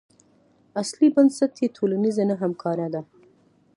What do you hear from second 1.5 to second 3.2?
یې ټولنیزه نه همکاري ده.